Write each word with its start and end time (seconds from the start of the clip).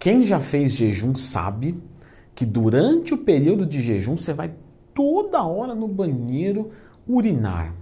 Quem 0.00 0.24
já 0.24 0.40
fez 0.40 0.72
jejum 0.72 1.14
sabe 1.14 1.78
que 2.34 2.46
durante 2.46 3.12
o 3.12 3.18
período 3.18 3.66
de 3.66 3.82
jejum 3.82 4.16
você 4.16 4.32
vai 4.32 4.50
toda 4.94 5.44
hora 5.44 5.74
no 5.74 5.86
banheiro 5.86 6.70
urinar. 7.06 7.74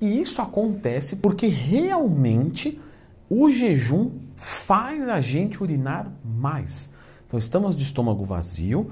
E 0.00 0.22
isso 0.22 0.40
acontece 0.40 1.16
porque 1.16 1.46
realmente 1.48 2.80
o 3.28 3.50
jejum 3.50 4.10
faz 4.36 5.06
a 5.06 5.20
gente 5.20 5.62
urinar 5.62 6.10
mais. 6.24 6.90
Então 7.26 7.38
estamos 7.38 7.76
de 7.76 7.82
estômago 7.82 8.24
vazio 8.24 8.90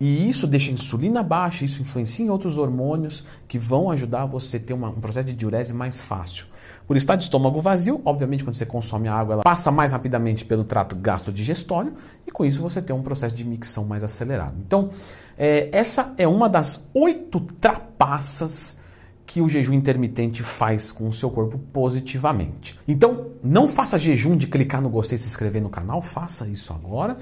e 0.00 0.30
isso 0.30 0.46
deixa 0.46 0.70
a 0.70 0.74
insulina 0.74 1.22
baixa, 1.22 1.62
isso 1.62 1.82
influencia 1.82 2.24
em 2.24 2.30
outros 2.30 2.56
hormônios 2.56 3.22
que 3.46 3.58
vão 3.58 3.90
ajudar 3.90 4.24
você 4.24 4.56
a 4.56 4.60
ter 4.60 4.72
uma, 4.72 4.88
um 4.88 5.00
processo 5.00 5.26
de 5.26 5.34
diurese 5.34 5.74
mais 5.74 6.00
fácil. 6.00 6.46
Por 6.86 6.96
estar 6.96 7.16
de 7.16 7.24
estômago 7.24 7.60
vazio, 7.60 8.00
obviamente, 8.02 8.42
quando 8.42 8.54
você 8.54 8.64
consome 8.64 9.08
a 9.08 9.14
água, 9.14 9.34
ela 9.34 9.42
passa 9.42 9.70
mais 9.70 9.92
rapidamente 9.92 10.42
pelo 10.44 10.64
trato 10.64 10.96
gastro-digestório 10.96 11.92
e 12.26 12.30
com 12.30 12.46
isso 12.46 12.62
você 12.62 12.80
tem 12.80 12.96
um 12.96 13.02
processo 13.02 13.34
de 13.36 13.44
micção 13.44 13.84
mais 13.84 14.02
acelerado. 14.02 14.54
Então, 14.66 14.88
é, 15.36 15.68
essa 15.70 16.14
é 16.16 16.26
uma 16.26 16.48
das 16.48 16.88
oito 16.94 17.38
trapaças 17.60 18.80
que 19.26 19.42
o 19.42 19.48
jejum 19.48 19.74
intermitente 19.74 20.42
faz 20.42 20.90
com 20.90 21.06
o 21.08 21.12
seu 21.12 21.30
corpo 21.30 21.58
positivamente. 21.58 22.80
Então, 22.88 23.26
não 23.44 23.68
faça 23.68 23.98
jejum 23.98 24.36
de 24.36 24.46
clicar 24.46 24.80
no 24.80 24.88
gostei 24.88 25.16
e 25.16 25.18
se 25.18 25.28
inscrever 25.28 25.62
no 25.62 25.68
canal, 25.68 26.00
faça 26.00 26.48
isso 26.48 26.72
agora 26.72 27.18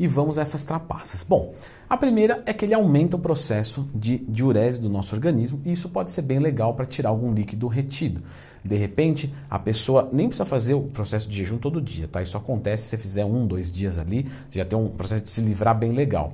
e 0.00 0.06
vamos 0.06 0.38
a 0.38 0.42
essas 0.42 0.64
trapaças. 0.64 1.22
Bom, 1.22 1.52
a 1.88 1.94
primeira 1.94 2.42
é 2.46 2.54
que 2.54 2.64
ele 2.64 2.72
aumenta 2.72 3.16
o 3.16 3.20
processo 3.20 3.86
de 3.94 4.16
diurese 4.16 4.80
do 4.80 4.88
nosso 4.88 5.14
organismo 5.14 5.60
e 5.62 5.72
isso 5.72 5.90
pode 5.90 6.10
ser 6.10 6.22
bem 6.22 6.38
legal 6.38 6.72
para 6.72 6.86
tirar 6.86 7.10
algum 7.10 7.34
líquido 7.34 7.68
retido. 7.68 8.22
De 8.64 8.76
repente, 8.76 9.32
a 9.48 9.58
pessoa 9.58 10.08
nem 10.10 10.26
precisa 10.26 10.46
fazer 10.46 10.72
o 10.72 10.84
processo 10.84 11.28
de 11.28 11.36
jejum 11.36 11.58
todo 11.58 11.82
dia, 11.82 12.08
tá? 12.08 12.22
Isso 12.22 12.36
acontece 12.36 12.84
se 12.84 12.88
você 12.90 12.96
fizer 12.96 13.24
um, 13.26 13.46
dois 13.46 13.70
dias 13.70 13.98
ali, 13.98 14.26
já 14.50 14.64
tem 14.64 14.78
um 14.78 14.88
processo 14.88 15.22
de 15.22 15.30
se 15.30 15.42
livrar 15.42 15.78
bem 15.78 15.92
legal. 15.92 16.32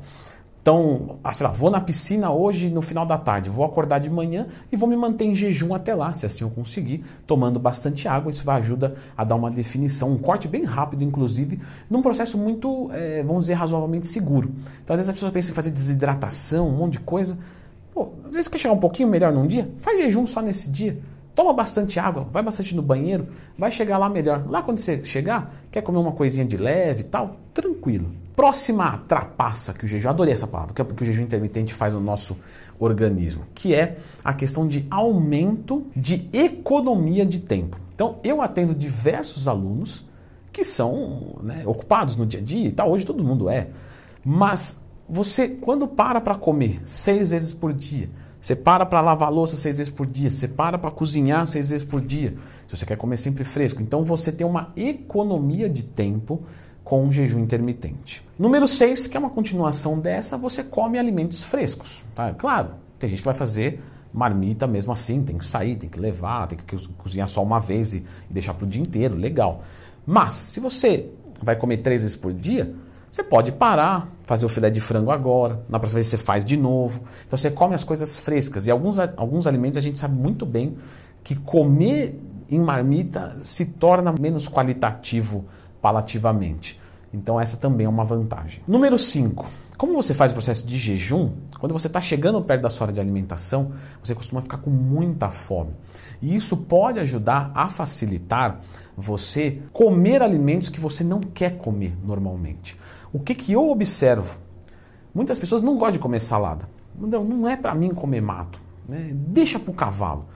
Então, 0.66 1.20
ah, 1.22 1.32
sei 1.32 1.46
lá, 1.46 1.52
vou 1.52 1.70
na 1.70 1.80
piscina 1.80 2.32
hoje 2.32 2.68
no 2.68 2.82
final 2.82 3.06
da 3.06 3.16
tarde, 3.16 3.48
vou 3.48 3.64
acordar 3.64 4.00
de 4.00 4.10
manhã 4.10 4.48
e 4.72 4.76
vou 4.76 4.88
me 4.88 4.96
manter 4.96 5.24
em 5.24 5.32
jejum 5.32 5.72
até 5.72 5.94
lá, 5.94 6.12
se 6.12 6.26
assim 6.26 6.42
eu 6.42 6.50
conseguir, 6.50 7.04
tomando 7.24 7.60
bastante 7.60 8.08
água. 8.08 8.32
Isso 8.32 8.44
vai 8.44 8.58
ajudar 8.58 8.94
a 9.16 9.22
dar 9.22 9.36
uma 9.36 9.48
definição, 9.48 10.10
um 10.10 10.18
corte 10.18 10.48
bem 10.48 10.64
rápido, 10.64 11.04
inclusive, 11.04 11.60
num 11.88 12.02
processo 12.02 12.36
muito, 12.36 12.90
é, 12.92 13.22
vamos 13.22 13.44
dizer, 13.44 13.54
razoavelmente 13.54 14.08
seguro. 14.08 14.50
Então, 14.82 14.94
às 14.94 14.98
vezes 14.98 15.08
a 15.08 15.12
pessoa 15.12 15.30
pensa 15.30 15.52
em 15.52 15.54
fazer 15.54 15.70
desidratação, 15.70 16.66
um 16.66 16.76
monte 16.76 16.94
de 16.94 16.98
coisa. 16.98 17.38
Pô, 17.94 18.08
às 18.24 18.34
vezes 18.34 18.48
quer 18.48 18.58
chegar 18.58 18.74
um 18.74 18.80
pouquinho 18.80 19.08
melhor 19.08 19.32
num 19.32 19.46
dia, 19.46 19.70
faz 19.78 19.96
jejum 20.00 20.26
só 20.26 20.42
nesse 20.42 20.68
dia. 20.68 20.98
Toma 21.32 21.52
bastante 21.52 22.00
água, 22.00 22.26
vai 22.32 22.42
bastante 22.42 22.74
no 22.74 22.82
banheiro, 22.82 23.28
vai 23.56 23.70
chegar 23.70 23.98
lá 23.98 24.08
melhor. 24.08 24.44
Lá 24.50 24.64
quando 24.64 24.78
você 24.78 25.04
chegar, 25.04 25.54
quer 25.70 25.82
comer 25.82 25.98
uma 25.98 26.10
coisinha 26.10 26.44
de 26.44 26.56
leve 26.56 27.02
e 27.02 27.04
tal, 27.04 27.36
tranquilo. 27.54 28.25
Próxima 28.36 28.98
trapaça 29.08 29.72
que 29.72 29.86
o 29.86 29.88
jejum, 29.88 30.10
adorei 30.10 30.34
essa 30.34 30.46
palavra, 30.46 30.74
que, 30.74 30.82
é 30.82 30.84
que 30.84 31.02
o 31.02 31.06
jejum 31.06 31.22
intermitente 31.22 31.72
faz 31.72 31.94
no 31.94 32.00
nosso 32.00 32.36
organismo, 32.78 33.44
que 33.54 33.74
é 33.74 33.96
a 34.22 34.34
questão 34.34 34.68
de 34.68 34.86
aumento 34.90 35.86
de 35.96 36.28
economia 36.34 37.24
de 37.24 37.40
tempo. 37.40 37.78
Então, 37.94 38.20
eu 38.22 38.42
atendo 38.42 38.74
diversos 38.74 39.48
alunos 39.48 40.04
que 40.52 40.62
são 40.62 41.38
né, 41.42 41.62
ocupados 41.66 42.14
no 42.14 42.26
dia 42.26 42.40
a 42.40 42.42
dia 42.42 42.68
e 42.68 42.72
tal, 42.72 42.90
hoje 42.90 43.06
todo 43.06 43.24
mundo 43.24 43.48
é, 43.48 43.68
mas 44.22 44.84
você, 45.08 45.48
quando 45.48 45.88
para 45.88 46.20
para 46.20 46.34
comer 46.34 46.82
seis 46.84 47.30
vezes 47.30 47.54
por 47.54 47.72
dia, 47.72 48.10
você 48.46 48.54
para 48.54 48.86
para 48.86 49.00
lavar 49.00 49.32
louça 49.32 49.56
seis 49.56 49.78
vezes 49.78 49.92
por 49.92 50.06
dia. 50.06 50.30
Você 50.30 50.46
para 50.46 50.78
para 50.78 50.92
cozinhar 50.92 51.48
seis 51.48 51.70
vezes 51.70 51.84
por 51.84 52.00
dia. 52.00 52.36
Se 52.68 52.76
você 52.76 52.86
quer 52.86 52.96
comer 52.96 53.16
sempre 53.16 53.42
fresco. 53.42 53.82
Então 53.82 54.04
você 54.04 54.30
tem 54.30 54.46
uma 54.46 54.72
economia 54.76 55.68
de 55.68 55.82
tempo 55.82 56.44
com 56.86 57.10
jejum 57.10 57.40
intermitente. 57.40 58.24
Número 58.38 58.68
6, 58.68 59.08
que 59.08 59.16
é 59.16 59.20
uma 59.20 59.28
continuação 59.28 59.98
dessa, 59.98 60.38
você 60.38 60.62
come 60.62 61.00
alimentos 61.00 61.42
frescos. 61.42 62.04
Tá? 62.14 62.32
Claro, 62.32 62.74
tem 62.96 63.10
gente 63.10 63.18
que 63.18 63.24
vai 63.24 63.34
fazer 63.34 63.82
marmita 64.14 64.68
mesmo 64.68 64.92
assim, 64.92 65.20
tem 65.24 65.36
que 65.36 65.44
sair, 65.44 65.74
tem 65.74 65.90
que 65.90 65.98
levar, 65.98 66.46
tem 66.46 66.56
que 66.56 66.88
cozinhar 66.96 67.26
só 67.26 67.42
uma 67.42 67.58
vez 67.58 67.92
e, 67.92 68.06
e 68.30 68.32
deixar 68.32 68.54
para 68.54 68.64
o 68.64 68.68
dia 68.68 68.80
inteiro, 68.80 69.16
legal. 69.16 69.64
Mas, 70.06 70.34
se 70.34 70.60
você 70.60 71.10
vai 71.42 71.56
comer 71.56 71.78
três 71.78 72.02
vezes 72.02 72.16
por 72.16 72.32
dia, 72.32 72.72
você 73.10 73.24
pode 73.24 73.50
parar, 73.50 74.08
fazer 74.22 74.46
o 74.46 74.48
filé 74.48 74.70
de 74.70 74.80
frango 74.80 75.10
agora, 75.10 75.64
na 75.68 75.80
próxima 75.80 75.96
vez 75.96 76.06
você 76.06 76.16
faz 76.16 76.44
de 76.44 76.56
novo. 76.56 77.02
Então 77.26 77.36
você 77.36 77.50
come 77.50 77.74
as 77.74 77.82
coisas 77.82 78.16
frescas. 78.16 78.68
E 78.68 78.70
alguns, 78.70 79.00
alguns 79.00 79.48
alimentos 79.48 79.76
a 79.76 79.80
gente 79.80 79.98
sabe 79.98 80.14
muito 80.14 80.46
bem 80.46 80.78
que 81.24 81.34
comer 81.34 82.16
em 82.48 82.60
marmita 82.60 83.38
se 83.42 83.66
torna 83.66 84.14
menos 84.16 84.48
qualitativo 84.48 85.46
palativamente. 85.86 86.80
Então 87.12 87.40
essa 87.40 87.56
também 87.56 87.86
é 87.86 87.88
uma 87.88 88.04
vantagem. 88.04 88.62
Número 88.66 88.98
5. 88.98 89.46
Como 89.76 89.94
você 89.94 90.14
faz 90.14 90.32
o 90.32 90.34
processo 90.34 90.66
de 90.66 90.78
jejum, 90.78 91.32
quando 91.60 91.72
você 91.72 91.86
está 91.86 92.00
chegando 92.00 92.40
perto 92.40 92.62
da 92.62 92.70
sua 92.70 92.86
hora 92.86 92.92
de 92.92 93.00
alimentação, 93.00 93.72
você 94.02 94.14
costuma 94.14 94.40
ficar 94.40 94.58
com 94.58 94.70
muita 94.70 95.28
fome. 95.30 95.72
E 96.20 96.34
isso 96.34 96.56
pode 96.56 96.98
ajudar 97.00 97.50
a 97.54 97.68
facilitar 97.68 98.60
você 98.96 99.62
comer 99.72 100.22
alimentos 100.22 100.70
que 100.70 100.80
você 100.80 101.04
não 101.04 101.20
quer 101.20 101.58
comer 101.58 101.94
normalmente. 102.02 102.78
O 103.12 103.20
que, 103.20 103.34
que 103.34 103.52
eu 103.52 103.70
observo? 103.70 104.38
Muitas 105.14 105.38
pessoas 105.38 105.62
não 105.62 105.74
gostam 105.74 105.92
de 105.92 105.98
comer 105.98 106.20
salada. 106.20 106.68
Não, 106.98 107.22
não 107.24 107.48
é 107.48 107.56
para 107.56 107.74
mim 107.74 107.90
comer 107.90 108.22
mato. 108.22 108.58
Né? 108.88 109.10
Deixa 109.12 109.58
pro 109.58 109.72
cavalo. 109.72 110.26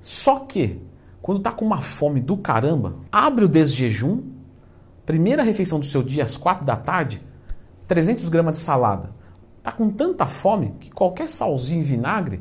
Só 0.00 0.40
que, 0.40 0.80
quando 1.22 1.40
tá 1.40 1.52
com 1.52 1.64
uma 1.64 1.80
fome 1.80 2.20
do 2.20 2.36
caramba, 2.36 2.96
abre 3.12 3.44
o 3.44 3.48
desjejum, 3.48 4.22
primeira 5.10 5.42
refeição 5.42 5.80
do 5.80 5.86
seu 5.86 6.04
dia 6.04 6.22
às 6.22 6.36
quatro 6.36 6.64
da 6.64 6.76
tarde, 6.76 7.20
300 7.88 8.28
gramas 8.28 8.58
de 8.58 8.62
salada. 8.62 9.10
Tá 9.60 9.72
com 9.72 9.90
tanta 9.90 10.24
fome 10.24 10.76
que 10.78 10.88
qualquer 10.88 11.28
salzinho 11.28 11.80
e 11.80 11.84
vinagre 11.84 12.40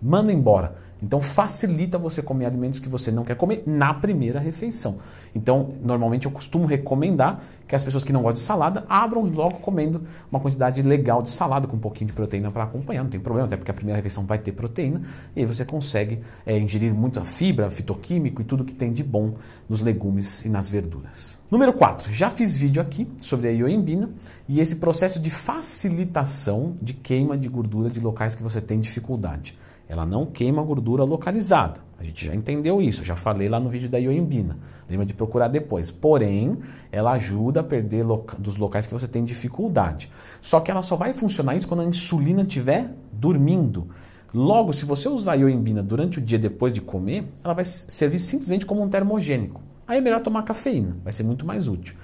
manda 0.00 0.32
embora. 0.32 0.76
Então 1.04 1.20
facilita 1.20 1.98
você 1.98 2.22
comer 2.22 2.46
alimentos 2.46 2.80
que 2.80 2.88
você 2.88 3.10
não 3.10 3.24
quer 3.24 3.36
comer 3.36 3.62
na 3.66 3.92
primeira 3.92 4.40
refeição. 4.40 4.98
Então, 5.34 5.74
normalmente 5.82 6.26
eu 6.26 6.32
costumo 6.32 6.66
recomendar 6.66 7.42
que 7.66 7.74
as 7.74 7.82
pessoas 7.82 8.04
que 8.04 8.12
não 8.12 8.22
gostam 8.22 8.34
de 8.34 8.40
salada 8.40 8.84
abram 8.88 9.22
logo 9.24 9.56
comendo 9.56 10.02
uma 10.30 10.38
quantidade 10.38 10.80
legal 10.82 11.22
de 11.22 11.30
salada 11.30 11.66
com 11.66 11.76
um 11.76 11.80
pouquinho 11.80 12.08
de 12.08 12.12
proteína 12.12 12.50
para 12.50 12.64
acompanhar, 12.64 13.02
não 13.02 13.10
tem 13.10 13.20
problema, 13.20 13.46
até 13.46 13.56
porque 13.56 13.70
a 13.70 13.74
primeira 13.74 13.96
refeição 13.96 14.24
vai 14.24 14.38
ter 14.38 14.52
proteína 14.52 15.02
e 15.34 15.40
aí 15.40 15.46
você 15.46 15.64
consegue 15.64 16.20
é, 16.46 16.58
ingerir 16.58 16.94
muita 16.94 17.24
fibra, 17.24 17.70
fitoquímico 17.70 18.40
e 18.40 18.44
tudo 18.44 18.64
que 18.64 18.74
tem 18.74 18.92
de 18.92 19.02
bom 19.02 19.34
nos 19.68 19.80
legumes 19.80 20.44
e 20.44 20.48
nas 20.48 20.68
verduras. 20.68 21.38
Número 21.50 21.72
4, 21.72 22.12
já 22.12 22.30
fiz 22.30 22.56
vídeo 22.56 22.80
aqui 22.80 23.08
sobre 23.20 23.48
a 23.48 23.50
ioimbina 23.50 24.10
e 24.48 24.60
esse 24.60 24.76
processo 24.76 25.18
de 25.18 25.30
facilitação 25.30 26.76
de 26.80 26.92
queima 26.92 27.36
de 27.36 27.48
gordura 27.48 27.90
de 27.90 28.00
locais 28.00 28.34
que 28.34 28.42
você 28.42 28.60
tem 28.60 28.78
dificuldade. 28.78 29.58
Ela 29.88 30.06
não 30.06 30.26
queima 30.26 30.62
gordura 30.62 31.04
localizada. 31.04 31.80
A 31.98 32.02
gente 32.02 32.26
já 32.26 32.34
entendeu 32.34 32.82
isso, 32.82 33.04
já 33.04 33.16
falei 33.16 33.48
lá 33.48 33.60
no 33.60 33.70
vídeo 33.70 33.88
da 33.88 33.98
ioimbina. 33.98 34.58
Lembra 34.88 35.06
de 35.06 35.14
procurar 35.14 35.48
depois. 35.48 35.90
Porém, 35.90 36.58
ela 36.90 37.12
ajuda 37.12 37.60
a 37.60 37.64
perder 37.64 38.02
loca 38.02 38.36
dos 38.36 38.56
locais 38.56 38.86
que 38.86 38.92
você 38.92 39.08
tem 39.08 39.24
dificuldade. 39.24 40.10
Só 40.40 40.60
que 40.60 40.70
ela 40.70 40.82
só 40.82 40.96
vai 40.96 41.12
funcionar 41.12 41.56
isso 41.56 41.68
quando 41.68 41.80
a 41.80 41.84
insulina 41.84 42.42
estiver 42.42 42.90
dormindo. 43.12 43.88
Logo, 44.34 44.72
se 44.72 44.84
você 44.84 45.08
usar 45.08 45.32
a 45.32 45.36
ioimbina 45.36 45.82
durante 45.82 46.18
o 46.18 46.20
dia 46.20 46.38
depois 46.38 46.74
de 46.74 46.80
comer, 46.80 47.24
ela 47.42 47.54
vai 47.54 47.64
servir 47.64 48.18
simplesmente 48.18 48.66
como 48.66 48.82
um 48.82 48.88
termogênico. 48.88 49.62
Aí 49.86 49.98
é 49.98 50.00
melhor 50.00 50.20
tomar 50.20 50.42
cafeína, 50.42 50.96
vai 51.04 51.12
ser 51.12 51.22
muito 51.22 51.46
mais 51.46 51.68
útil. 51.68 51.94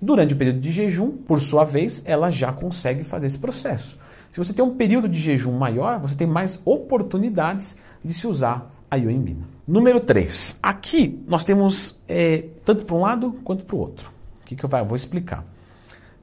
Durante 0.00 0.34
o 0.34 0.36
período 0.36 0.60
de 0.60 0.72
jejum, 0.72 1.10
por 1.10 1.40
sua 1.40 1.64
vez, 1.64 2.02
ela 2.06 2.30
já 2.30 2.52
consegue 2.52 3.04
fazer 3.04 3.26
esse 3.26 3.38
processo. 3.38 3.98
Se 4.30 4.38
você 4.38 4.52
tem 4.52 4.64
um 4.64 4.76
período 4.76 5.08
de 5.08 5.20
jejum 5.20 5.52
maior, 5.52 6.00
você 6.00 6.14
tem 6.14 6.26
mais 6.26 6.60
oportunidades 6.64 7.76
de 8.02 8.14
se 8.14 8.26
usar 8.26 8.72
a 8.90 8.96
ioimbina. 8.96 9.46
Número 9.66 10.00
3. 10.00 10.58
Aqui 10.62 11.22
nós 11.28 11.44
temos 11.44 11.98
é, 12.08 12.46
tanto 12.64 12.86
para 12.86 12.96
um 12.96 13.00
lado 13.00 13.32
quanto 13.44 13.64
para 13.64 13.76
o 13.76 13.78
outro. 13.78 14.10
O 14.42 14.46
que, 14.46 14.56
que 14.56 14.64
eu 14.64 14.68
vou 14.86 14.96
explicar? 14.96 15.44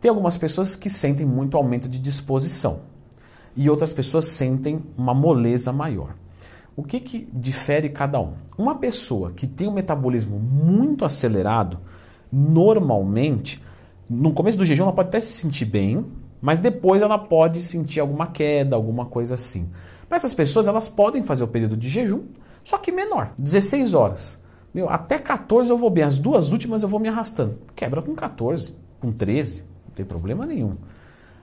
Tem 0.01 0.09
algumas 0.09 0.37
pessoas 0.37 0.75
que 0.75 0.89
sentem 0.89 1.25
muito 1.25 1.55
aumento 1.55 1.87
de 1.87 1.99
disposição 1.99 2.81
e 3.55 3.69
outras 3.69 3.93
pessoas 3.93 4.25
sentem 4.25 4.83
uma 4.97 5.13
moleza 5.13 5.71
maior. 5.71 6.15
O 6.75 6.83
que, 6.83 6.99
que 6.99 7.27
difere 7.33 7.89
cada 7.89 8.19
um? 8.19 8.33
Uma 8.57 8.75
pessoa 8.75 9.31
que 9.31 9.47
tem 9.47 9.67
um 9.67 9.73
metabolismo 9.73 10.37
muito 10.37 11.03
acelerado, 11.03 11.79
normalmente, 12.31 13.63
no 14.09 14.33
começo 14.33 14.57
do 14.57 14.65
jejum 14.65 14.83
ela 14.83 14.93
pode 14.93 15.09
até 15.09 15.19
se 15.19 15.33
sentir 15.33 15.65
bem, 15.65 16.05
mas 16.41 16.59
depois 16.59 17.01
ela 17.01 17.17
pode 17.17 17.61
sentir 17.61 17.99
alguma 17.99 18.27
queda, 18.27 18.75
alguma 18.75 19.05
coisa 19.05 19.33
assim. 19.33 19.69
Para 20.07 20.17
essas 20.17 20.33
pessoas, 20.33 20.67
elas 20.67 20.87
podem 20.87 21.23
fazer 21.23 21.43
o 21.43 21.47
período 21.47 21.75
de 21.75 21.89
jejum, 21.89 22.23
só 22.63 22.77
que 22.77 22.91
menor, 22.91 23.33
16 23.37 23.93
horas. 23.93 24.41
Meu, 24.73 24.89
até 24.89 25.17
14 25.17 25.69
eu 25.69 25.77
vou 25.77 25.89
bem, 25.89 26.03
as 26.03 26.17
duas 26.17 26.51
últimas 26.51 26.83
eu 26.83 26.89
vou 26.89 26.99
me 26.99 27.07
arrastando. 27.07 27.59
Quebra 27.75 28.01
com 28.01 28.13
14, 28.13 28.75
com 28.99 29.11
13, 29.11 29.63
não 29.87 29.95
tem 29.95 30.05
problema 30.05 30.45
nenhum. 30.45 30.77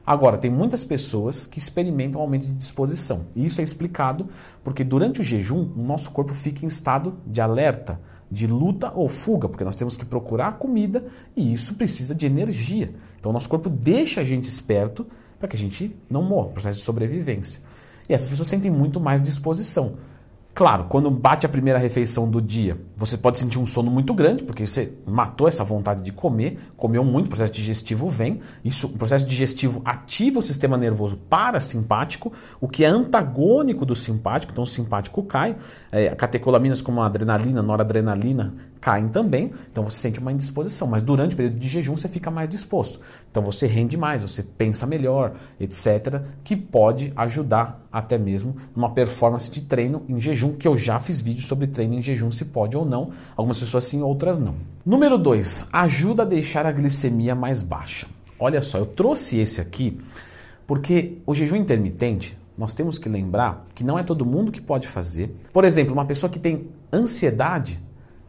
Agora, 0.07 0.37
tem 0.37 0.51
muitas 0.51 0.85
pessoas 0.85 1.47
que 1.47 1.59
experimentam 1.59 2.21
aumento 2.21 2.47
de 2.47 2.53
disposição. 2.53 3.27
E 3.35 3.47
isso 3.47 3.61
é 3.61 3.65
explicado 3.65 4.29
porque 4.63 4.85
durante 4.85 5.21
o 5.23 5.25
jejum, 5.25 5.73
o 5.75 5.83
nosso 5.83 6.11
corpo 6.11 6.35
fica 6.35 6.65
em 6.65 6.69
estado 6.69 7.15
de 7.27 7.41
alerta, 7.41 7.99
de 8.35 8.47
luta 8.47 8.93
ou 8.95 9.09
fuga, 9.09 9.49
porque 9.49 9.65
nós 9.65 9.77
temos 9.77 9.97
que 9.97 10.05
procurar 10.05 10.59
comida 10.59 11.07
e 11.37 11.55
isso 11.55 11.75
precisa 11.75 12.15
de 12.15 12.27
energia. 12.27 12.93
Então, 13.19 13.33
nosso 13.33 13.49
corpo 13.49 13.71
deixa 13.71 14.21
a 14.21 14.25
gente 14.25 14.49
esperto 14.49 15.07
para 15.39 15.49
que 15.49 15.57
a 15.57 15.59
gente 15.59 15.97
não 16.11 16.23
morra, 16.23 16.49
processo 16.49 16.81
de 16.81 16.85
sobrevivência. 16.85 17.61
E 18.09 18.13
essas 18.13 18.29
pessoas 18.29 18.49
sentem 18.49 18.71
muito 18.71 19.01
mais 19.01 19.23
disposição. 19.23 19.97
Claro, 20.55 20.85
quando 20.85 21.11
bate 21.11 21.45
a 21.45 21.49
primeira 21.49 21.81
refeição 21.81 22.31
do 22.31 22.41
dia, 22.41 22.79
você 22.97 23.19
pode 23.19 23.41
sentir 23.41 23.59
um 23.59 23.67
sono 23.67 23.91
muito 23.91 24.15
grande, 24.15 24.45
porque 24.45 24.65
você 24.65 24.93
matou 25.05 25.49
essa 25.49 25.65
vontade 25.65 26.01
de 26.01 26.13
comer, 26.13 26.61
comeu 26.77 27.05
muito, 27.05 27.27
o 27.27 27.29
processo 27.29 27.53
digestivo 27.53 28.09
vem. 28.09 28.41
Isso, 28.65 28.87
o 28.87 28.91
processo 28.91 29.27
digestivo 29.27 29.83
ativa 29.85 30.39
o 30.39 30.43
sistema 30.43 30.77
nervoso 30.77 31.17
parasimpático, 31.17 32.33
o 32.61 32.69
que 32.69 32.85
é 32.85 32.89
antagônico 32.89 33.85
do 33.85 33.97
simpático, 33.97 34.53
então 34.53 34.63
o 34.63 34.67
simpático 34.67 35.25
cai. 35.25 35.57
É, 35.91 36.15
catecolaminas 36.15 36.81
como 36.81 37.03
a 37.03 37.07
adrenalina, 37.07 37.61
noradrenalina 37.61 38.55
caem 38.85 39.09
também, 39.09 39.51
então 39.73 39.83
você 39.83 39.97
sente 39.97 40.21
uma 40.21 40.31
indisposição. 40.31 40.87
Mas 40.87 41.03
durante 41.03 41.33
o 41.33 41.37
período 41.39 41.59
de 41.59 41.67
jejum 41.67 41.97
você 41.97 42.07
fica 42.07 42.31
mais 42.31 42.51
disposto. 42.51 43.01
Então 43.31 43.43
você 43.43 43.67
rende 43.67 43.97
mais, 43.97 44.23
você 44.23 44.43
pensa 44.43 44.87
melhor, 44.87 45.37
etc., 45.59 46.21
que 46.45 46.55
pode 46.55 47.11
ajudar 47.17 47.83
até 47.91 48.19
mesmo 48.19 48.55
numa 48.77 48.91
performance 48.91 49.51
de 49.51 49.63
treino 49.63 50.03
em 50.07 50.21
jejum, 50.21 50.53
que 50.53 50.69
eu 50.69 50.77
já 50.77 51.01
fiz 51.01 51.19
vídeo 51.19 51.43
sobre 51.43 51.67
treino 51.67 51.95
em 51.95 52.03
jejum, 52.03 52.31
se 52.31 52.45
pode 52.45 52.77
ou 52.77 52.85
não. 52.85 53.13
Algumas 53.35 53.59
pessoas 53.59 53.87
sim, 53.87 54.03
outras 54.03 54.39
não. 54.39 54.57
Número 54.85 55.17
2, 55.17 55.69
ajuda 55.73 56.23
a 56.23 56.27
deixar 56.27 56.67
a 56.67 56.73
glicemia 56.73 57.35
mais 57.35 57.63
baixa. 57.63 58.07
Olha 58.39 58.61
só, 58.61 58.77
eu 58.77 58.85
trouxe 58.85 59.39
esse 59.39 59.63
aqui 59.63 59.99
porque 60.67 61.19
o 61.27 61.33
jejum 61.33 61.57
intermitente, 61.57 62.37
nós 62.57 62.75
temos 62.75 62.99
que 62.99 63.09
lembrar 63.09 63.67
que 63.75 63.83
não 63.83 63.99
é 63.99 64.03
todo 64.03 64.27
mundo 64.27 64.53
que 64.53 64.61
pode 64.61 64.87
fazer. 64.89 65.35
Por 65.53 65.65
exemplo, 65.65 65.95
uma 65.95 66.05
pessoa 66.05 66.31
que 66.31 66.39
tem 66.39 66.69
ansiedade 66.93 67.81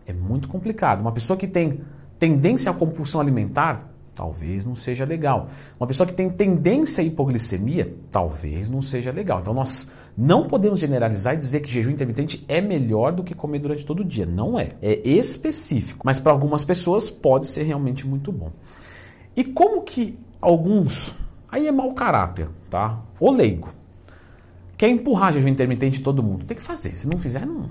é 0.05 0.13
muito 0.13 0.47
complicado. 0.47 1.01
Uma 1.01 1.11
pessoa 1.11 1.37
que 1.37 1.47
tem 1.47 1.81
tendência 2.17 2.71
à 2.71 2.73
compulsão 2.73 3.19
alimentar 3.19 3.91
talvez 4.15 4.63
não 4.63 4.75
seja 4.75 5.05
legal. 5.05 5.49
Uma 5.79 5.85
pessoa 5.85 6.07
que 6.07 6.13
tem 6.13 6.29
tendência 6.29 7.03
à 7.03 7.05
hipoglicemia, 7.05 7.93
talvez 8.09 8.69
não 8.69 8.81
seja 8.81 9.11
legal. 9.11 9.41
Então 9.41 9.53
nós 9.53 9.91
não 10.17 10.47
podemos 10.47 10.79
generalizar 10.79 11.33
e 11.33 11.37
dizer 11.37 11.59
que 11.59 11.69
jejum 11.69 11.91
intermitente 11.91 12.43
é 12.47 12.61
melhor 12.61 13.11
do 13.11 13.23
que 13.23 13.35
comer 13.35 13.59
durante 13.59 13.85
todo 13.85 13.99
o 13.99 14.05
dia. 14.05 14.25
Não 14.25 14.57
é. 14.57 14.71
É 14.81 14.93
específico. 15.03 16.01
Mas 16.05 16.19
para 16.19 16.31
algumas 16.31 16.63
pessoas 16.63 17.11
pode 17.11 17.47
ser 17.47 17.63
realmente 17.63 18.07
muito 18.07 18.31
bom. 18.31 18.51
E 19.35 19.43
como 19.43 19.83
que 19.83 20.17
alguns. 20.39 21.13
Aí 21.49 21.67
é 21.67 21.71
mau 21.71 21.93
caráter, 21.93 22.47
tá? 22.69 23.01
Ou 23.19 23.31
leigo. 23.31 23.69
Quer 24.77 24.89
empurrar 24.89 25.33
jejum 25.33 25.47
intermitente 25.47 26.01
todo 26.01 26.23
mundo. 26.23 26.45
Tem 26.45 26.55
que 26.55 26.63
fazer. 26.63 26.95
Se 26.95 27.07
não 27.07 27.17
fizer, 27.17 27.45
não. 27.45 27.69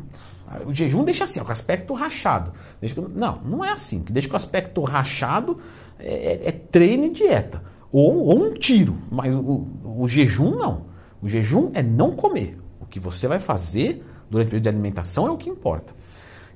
O 0.66 0.72
jejum 0.72 1.04
deixa 1.04 1.24
assim, 1.24 1.40
ó, 1.40 1.44
com 1.44 1.52
aspecto 1.52 1.94
rachado. 1.94 2.52
Deixa... 2.80 3.00
Não, 3.00 3.40
não 3.42 3.64
é 3.64 3.70
assim. 3.70 4.02
Que 4.02 4.12
deixa 4.12 4.28
com 4.28 4.36
aspecto 4.36 4.82
rachado 4.82 5.58
é, 5.98 6.14
é, 6.14 6.48
é 6.48 6.52
treino 6.52 7.06
e 7.06 7.10
dieta. 7.10 7.62
Ou, 7.90 8.24
ou, 8.24 8.44
um 8.44 8.54
tiro. 8.54 8.96
Mas 9.10 9.34
o, 9.34 9.66
o 9.84 10.08
jejum 10.08 10.50
não. 10.50 10.86
O 11.22 11.28
jejum 11.28 11.70
é 11.74 11.82
não 11.82 12.12
comer. 12.12 12.58
O 12.80 12.86
que 12.86 13.00
você 13.00 13.26
vai 13.26 13.38
fazer 13.38 14.04
durante 14.30 14.48
o 14.48 14.50
período 14.50 14.62
de 14.62 14.68
alimentação 14.68 15.26
é 15.26 15.30
o 15.30 15.36
que 15.36 15.48
importa. 15.48 15.94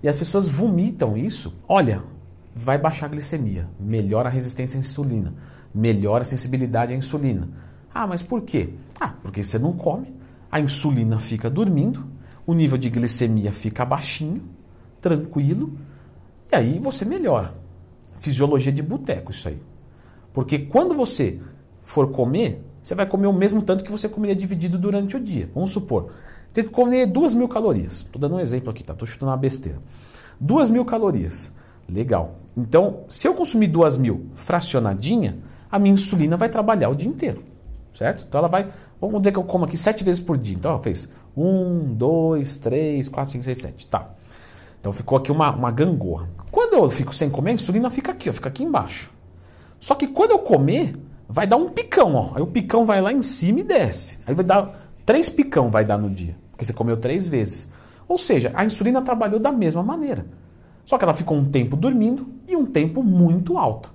E 0.02 0.08
as 0.08 0.18
pessoas 0.18 0.48
vomitam 0.48 1.16
isso. 1.16 1.54
Olha, 1.68 2.02
vai 2.54 2.76
baixar 2.76 3.06
a 3.06 3.08
glicemia, 3.08 3.68
melhora 3.78 4.28
a 4.28 4.32
resistência 4.32 4.76
à 4.76 4.80
insulina, 4.80 5.34
melhora 5.72 6.22
a 6.22 6.24
sensibilidade 6.24 6.92
à 6.92 6.96
insulina. 6.96 7.48
Ah, 7.94 8.06
mas 8.06 8.22
por 8.22 8.42
quê? 8.42 8.74
Ah, 8.98 9.14
porque 9.22 9.42
você 9.42 9.58
não 9.58 9.72
come, 9.72 10.12
a 10.50 10.60
insulina 10.60 11.20
fica 11.20 11.48
dormindo, 11.48 12.04
o 12.48 12.54
nível 12.54 12.78
de 12.78 12.88
glicemia 12.88 13.52
fica 13.52 13.84
baixinho, 13.84 14.40
tranquilo, 15.02 15.76
e 16.50 16.56
aí 16.56 16.78
você 16.78 17.04
melhora. 17.04 17.52
Fisiologia 18.16 18.72
de 18.72 18.82
boteco, 18.82 19.32
isso 19.32 19.48
aí. 19.48 19.60
Porque 20.32 20.60
quando 20.60 20.94
você 20.94 21.38
for 21.82 22.10
comer, 22.10 22.64
você 22.80 22.94
vai 22.94 23.04
comer 23.04 23.26
o 23.26 23.34
mesmo 23.34 23.60
tanto 23.60 23.84
que 23.84 23.90
você 23.90 24.08
comeria 24.08 24.34
dividido 24.34 24.78
durante 24.78 25.14
o 25.14 25.20
dia. 25.20 25.50
Vamos 25.54 25.72
supor, 25.72 26.10
tem 26.54 26.64
que 26.64 26.70
comer 26.70 27.04
duas 27.04 27.34
mil 27.34 27.48
calorias. 27.48 27.96
Estou 27.98 28.18
dando 28.18 28.36
um 28.36 28.40
exemplo 28.40 28.70
aqui, 28.70 28.82
tá? 28.82 28.94
Estou 28.94 29.06
chutando 29.06 29.30
uma 29.30 29.36
besteira. 29.36 29.78
Duas 30.40 30.70
mil 30.70 30.86
calorias. 30.86 31.54
Legal. 31.86 32.38
Então, 32.56 33.04
se 33.08 33.28
eu 33.28 33.34
consumir 33.34 33.66
duas 33.66 33.98
mil 33.98 34.24
fracionadinha, 34.34 35.36
a 35.70 35.78
minha 35.78 35.92
insulina 35.92 36.38
vai 36.38 36.48
trabalhar 36.48 36.88
o 36.88 36.94
dia 36.94 37.08
inteiro. 37.08 37.44
Certo? 37.92 38.24
Então 38.26 38.38
ela 38.38 38.48
vai. 38.48 38.72
Vamos 38.98 39.20
dizer 39.20 39.32
que 39.32 39.38
eu 39.38 39.44
como 39.44 39.66
aqui 39.66 39.76
sete 39.76 40.02
vezes 40.02 40.22
por 40.22 40.38
dia. 40.38 40.56
Então 40.56 40.70
ela 40.70 40.80
fez 40.80 41.10
um, 41.38 41.94
dois, 41.94 42.58
três, 42.58 43.08
quatro, 43.08 43.32
cinco, 43.32 43.44
seis, 43.44 43.58
sete. 43.58 43.86
Tá. 43.86 44.10
Então 44.80 44.92
ficou 44.92 45.18
aqui 45.18 45.30
uma, 45.30 45.54
uma 45.54 45.70
gangorra. 45.70 46.28
Quando 46.50 46.74
eu 46.74 46.90
fico 46.90 47.14
sem 47.14 47.28
comer, 47.28 47.50
a 47.50 47.54
insulina 47.54 47.90
fica 47.90 48.12
aqui, 48.12 48.30
ó, 48.30 48.32
fica 48.32 48.48
aqui 48.48 48.64
embaixo. 48.64 49.10
Só 49.80 49.94
que 49.94 50.08
quando 50.08 50.32
eu 50.32 50.38
comer, 50.40 50.96
vai 51.28 51.46
dar 51.46 51.56
um 51.56 51.68
picão, 51.68 52.14
ó. 52.14 52.32
Aí 52.34 52.42
o 52.42 52.46
picão 52.46 52.84
vai 52.84 53.00
lá 53.00 53.12
em 53.12 53.22
cima 53.22 53.60
e 53.60 53.62
desce. 53.62 54.18
Aí 54.26 54.34
vai 54.34 54.44
dar 54.44 54.90
três 55.04 55.28
picão 55.28 55.70
vai 55.70 55.84
dar 55.84 55.98
no 55.98 56.10
dia, 56.10 56.36
porque 56.50 56.64
você 56.64 56.72
comeu 56.72 56.96
três 56.96 57.26
vezes. 57.26 57.70
Ou 58.06 58.18
seja, 58.18 58.50
a 58.54 58.64
insulina 58.64 59.02
trabalhou 59.02 59.38
da 59.38 59.52
mesma 59.52 59.82
maneira. 59.82 60.26
Só 60.84 60.96
que 60.96 61.04
ela 61.04 61.12
ficou 61.12 61.36
um 61.36 61.44
tempo 61.44 61.76
dormindo 61.76 62.26
e 62.46 62.56
um 62.56 62.64
tempo 62.64 63.02
muito 63.02 63.58
alta. 63.58 63.90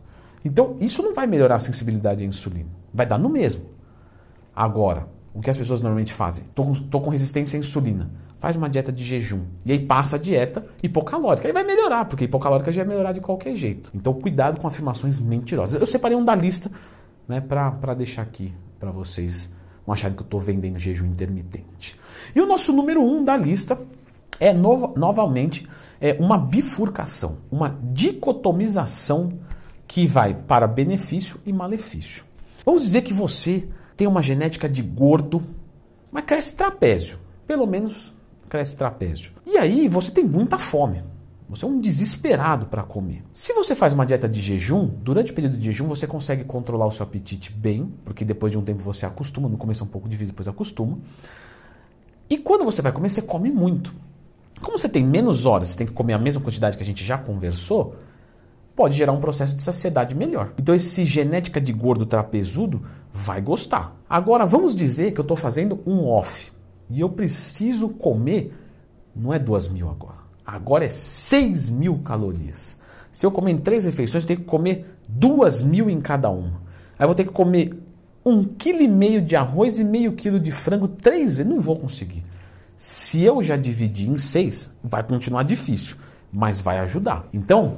Então, 0.46 0.76
isso 0.80 1.02
não 1.02 1.14
vai 1.14 1.26
melhorar 1.26 1.56
a 1.56 1.60
sensibilidade 1.60 2.22
à 2.22 2.26
insulina. 2.26 2.70
Vai 2.94 3.06
dar 3.08 3.18
no 3.18 3.30
mesmo. 3.30 3.64
Agora, 4.56 5.08
o 5.34 5.42
que 5.42 5.50
as 5.50 5.58
pessoas 5.58 5.82
normalmente 5.82 6.14
fazem? 6.14 6.44
Estou 6.46 7.02
com 7.02 7.10
resistência 7.10 7.58
à 7.58 7.60
insulina. 7.60 8.10
Faz 8.40 8.56
uma 8.56 8.70
dieta 8.70 8.92
de 8.92 9.04
jejum. 9.04 9.42
E 9.66 9.72
aí 9.72 9.80
passa 9.80 10.16
a 10.16 10.20
dieta 10.20 10.66
hipocalórica. 10.82 11.48
Aí 11.48 11.54
vai 11.54 11.64
melhorar, 11.64 12.06
porque 12.06 12.26
hipocalórica 12.26 12.72
já 12.72 12.84
vai 12.84 12.90
melhorar 12.90 13.14
de 13.14 13.22
qualquer 13.22 13.56
jeito. 13.56 13.90
Então 13.96 14.14
cuidado 14.14 14.60
com 14.60 14.68
afirmações 14.68 15.20
mentirosas. 15.20 15.80
Eu 15.80 15.88
separei 15.88 16.16
um 16.16 16.24
da 16.24 16.36
lista 16.36 16.70
né, 17.28 17.42
para 17.42 17.94
deixar 17.94 18.22
aqui 18.22 18.54
para 18.80 18.92
vocês 18.92 19.52
não 19.88 19.94
acharem 19.94 20.16
que 20.16 20.22
eu 20.22 20.26
estou 20.26 20.40
vendendo 20.40 20.78
jejum 20.80 21.06
intermitente. 21.06 22.00
E 22.36 22.42
o 22.42 22.46
nosso 22.46 22.72
número 22.72 23.02
um 23.02 23.24
da 23.24 23.36
lista 23.36 23.80
é 24.40 24.54
no, 24.54 24.94
novamente 24.96 25.68
é 26.00 26.18
uma 26.20 26.38
bifurcação, 26.38 27.38
uma 27.52 27.78
dicotomização 27.82 29.40
que 29.88 30.06
vai 30.06 30.34
para 30.34 30.68
benefício 30.68 31.40
e 31.46 31.54
malefício. 31.54 32.26
Vamos 32.66 32.82
dizer 32.82 33.04
que 33.04 33.14
você 33.14 33.68
tem 33.96 34.08
uma 34.08 34.22
genética 34.22 34.68
de 34.68 34.82
gordo, 34.82 35.44
mas 36.12 36.26
cresce 36.26 36.56
trapézio. 36.56 37.18
Pelo 37.46 37.66
menos 37.66 38.14
cresce 38.50 38.78
trapézio. 38.78 39.34
E 39.46 39.58
aí 39.58 39.88
você 39.88 40.12
tem 40.12 40.24
muita 40.24 40.58
fome. 40.58 41.04
Você 41.50 41.66
é 41.66 41.68
um 41.68 41.80
desesperado 41.80 42.66
para 42.66 42.82
comer. 42.84 43.24
Se 43.32 43.54
você 43.54 43.76
faz 43.76 43.94
uma 43.94 44.06
dieta 44.06 44.28
de 44.28 44.42
jejum, 44.42 44.88
durante 44.88 45.32
o 45.32 45.36
período 45.36 45.58
de 45.58 45.66
jejum 45.66 45.88
você 45.88 46.08
consegue 46.08 46.44
controlar 46.44 46.88
o 46.88 46.92
seu 46.92 47.04
apetite 47.04 47.52
bem, 47.52 47.94
porque 48.04 48.26
depois 48.26 48.52
de 48.52 48.58
um 48.58 48.64
tempo 48.64 48.82
você 48.82 49.06
acostuma, 49.06 49.50
no 49.50 49.58
começo 49.58 49.84
é 49.84 49.86
um 49.86 49.90
pouco 49.90 50.10
difícil, 50.10 50.32
depois 50.32 50.48
acostuma. 50.48 50.98
E 52.30 52.38
quando 52.38 52.64
você 52.64 52.82
vai 52.82 52.92
comer, 52.92 53.10
você 53.10 53.22
come 53.22 53.52
muito. 53.52 53.94
Como 54.62 54.78
você 54.78 54.90
tem 54.90 55.04
menos 55.04 55.46
horas, 55.46 55.68
você 55.68 55.78
tem 55.78 55.88
que 55.88 55.94
comer 55.94 56.14
a 56.14 56.18
mesma 56.18 56.42
quantidade 56.42 56.78
que 56.78 56.82
a 56.82 56.86
gente 56.86 57.04
já 57.04 57.18
conversou, 57.18 57.96
pode 58.76 58.96
gerar 58.96 59.12
um 59.12 59.20
processo 59.20 59.56
de 59.56 59.62
saciedade 59.62 60.16
melhor. 60.16 60.54
Então 60.58 60.74
esse 60.74 61.06
genética 61.06 61.62
de 61.62 61.74
gordo 61.74 62.06
trapezudo 62.06 62.84
vai 63.14 63.40
gostar. 63.40 63.96
Agora 64.10 64.46
vamos 64.46 64.76
dizer 64.76 65.14
que 65.14 65.20
eu 65.20 65.24
estou 65.24 65.38
fazendo 65.38 65.80
um 65.86 66.08
off 66.08 66.52
e 66.90 67.00
eu 67.00 67.10
preciso 67.10 67.88
comer, 67.88 68.54
não 69.16 69.32
é 69.32 69.38
duas 69.38 69.68
mil 69.68 69.90
agora, 69.90 70.18
agora 70.44 70.86
é 70.86 70.90
seis 70.90 71.70
mil 71.70 72.00
calorias. 72.00 72.82
Se 73.12 73.26
eu 73.26 73.32
comer 73.32 73.52
em 73.52 73.58
três 73.60 73.86
refeições, 73.86 74.24
eu 74.24 74.28
tenho 74.28 74.40
que 74.40 74.46
comer 74.46 74.98
duas 75.08 75.62
mil 75.62 75.88
em 75.88 76.02
cada 76.02 76.32
uma. 76.32 76.64
Aí 76.98 77.04
eu 77.04 77.08
vou 77.08 77.16
ter 77.16 77.26
que 77.26 77.32
comer 77.32 77.78
um 78.26 78.44
quilo 78.44 78.82
e 78.82 78.88
meio 78.88 79.22
de 79.22 79.36
arroz 79.36 79.78
e 79.78 79.84
meio 79.84 80.14
quilo 80.14 80.40
de 80.40 80.52
frango 80.52 80.88
três 80.88 81.38
vezes. 81.38 81.52
Não 81.52 81.62
vou 81.62 81.78
conseguir. 81.78 82.24
Se 82.76 83.22
eu 83.22 83.44
já 83.44 83.56
dividir 83.56 84.10
em 84.10 84.18
seis, 84.18 84.74
vai 84.84 85.04
continuar 85.04 85.44
difícil, 85.44 85.96
mas 86.32 86.60
vai 86.60 86.80
ajudar. 86.80 87.28
Então, 87.32 87.78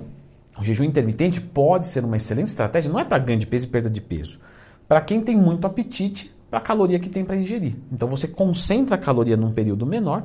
o 0.58 0.64
jejum 0.64 0.86
intermitente 0.86 1.42
pode 1.42 1.88
ser 1.88 2.06
uma 2.06 2.16
excelente 2.16 2.48
estratégia, 2.48 2.90
não 2.90 3.00
é 3.00 3.04
para 3.04 3.18
ganho 3.18 3.40
de 3.40 3.46
peso 3.46 3.66
e 3.66 3.70
perda 3.70 3.90
de 3.90 4.00
peso. 4.00 4.40
Para 4.88 5.02
quem 5.02 5.22
tem 5.22 5.36
muito 5.36 5.66
apetite, 5.66 6.34
para 6.50 6.60
a 6.60 6.62
caloria 6.62 7.00
que 7.00 7.10
tem 7.10 7.26
para 7.26 7.36
ingerir. 7.36 7.76
Então 7.92 8.08
você 8.08 8.28
concentra 8.28 8.96
a 8.96 8.98
caloria 8.98 9.36
num 9.36 9.52
período 9.52 9.86
menor. 9.86 10.24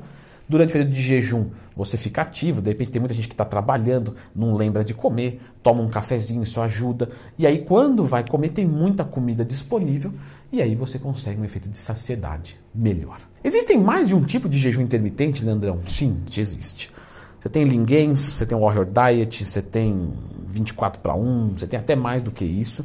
Durante 0.48 0.70
o 0.70 0.72
período 0.72 0.92
de 0.92 1.00
jejum, 1.00 1.46
você 1.76 1.96
fica 1.96 2.22
ativo. 2.22 2.60
De 2.60 2.70
repente, 2.70 2.90
tem 2.90 3.00
muita 3.00 3.14
gente 3.14 3.28
que 3.28 3.34
está 3.34 3.44
trabalhando, 3.44 4.16
não 4.34 4.56
lembra 4.56 4.82
de 4.82 4.92
comer, 4.92 5.40
toma 5.62 5.80
um 5.80 5.88
cafezinho, 5.88 6.42
isso 6.42 6.60
ajuda. 6.60 7.08
E 7.38 7.46
aí, 7.46 7.58
quando 7.64 8.04
vai 8.04 8.26
comer, 8.26 8.48
tem 8.48 8.66
muita 8.66 9.04
comida 9.04 9.44
disponível. 9.44 10.12
E 10.52 10.60
aí 10.60 10.74
você 10.74 10.98
consegue 10.98 11.40
um 11.40 11.44
efeito 11.44 11.68
de 11.68 11.78
saciedade 11.78 12.58
melhor. 12.74 13.20
Existem 13.44 13.78
mais 13.78 14.08
de 14.08 14.14
um 14.16 14.24
tipo 14.24 14.48
de 14.48 14.58
jejum 14.58 14.82
intermitente, 14.82 15.44
Leandrão? 15.44 15.78
Sim, 15.86 16.16
existe. 16.36 16.90
Você 17.38 17.48
tem 17.48 17.62
Lingains, 17.62 18.18
você 18.18 18.44
tem 18.44 18.58
Warrior 18.58 18.86
Diet, 18.86 19.46
você 19.46 19.62
tem 19.62 20.12
24 20.46 21.00
para 21.00 21.14
1, 21.14 21.52
você 21.56 21.66
tem 21.66 21.78
até 21.78 21.94
mais 21.94 22.22
do 22.24 22.30
que 22.32 22.44
isso. 22.44 22.84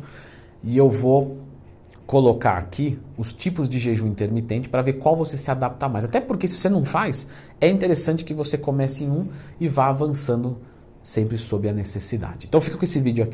E 0.63 0.77
eu 0.77 0.89
vou 0.89 1.44
colocar 2.05 2.57
aqui 2.57 2.99
os 3.17 3.33
tipos 3.33 3.67
de 3.67 3.79
jejum 3.79 4.07
intermitente 4.07 4.69
para 4.69 4.81
ver 4.81 4.93
qual 4.93 5.15
você 5.15 5.37
se 5.37 5.49
adapta 5.49 5.89
mais. 5.89 6.05
Até 6.05 6.21
porque 6.21 6.47
se 6.47 6.57
você 6.57 6.69
não 6.69 6.85
faz, 6.85 7.27
é 7.59 7.67
interessante 7.67 8.23
que 8.23 8.33
você 8.33 8.57
comece 8.57 9.03
em 9.03 9.09
um 9.09 9.27
e 9.59 9.67
vá 9.67 9.87
avançando 9.87 10.57
sempre 11.01 11.37
sob 11.37 11.69
a 11.69 11.73
necessidade. 11.73 12.47
Então 12.47 12.59
fica 12.59 12.77
com 12.77 12.83
esse 12.83 12.99
vídeo 12.99 13.23
aqui. 13.23 13.33